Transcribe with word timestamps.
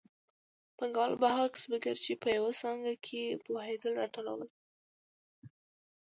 پانګوالو 0.77 1.19
به 1.21 1.27
هغه 1.35 1.47
کسبګر 1.55 1.95
چې 2.05 2.13
په 2.21 2.27
یوه 2.37 2.51
څانګه 2.61 2.93
کې 3.05 3.39
پوهېدل 3.45 3.91
راټولول 4.01 4.41